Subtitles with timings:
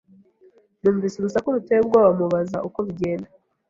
[0.81, 3.29] Numvise urusaku ruteye ubwoba, mubaza uko bigenda.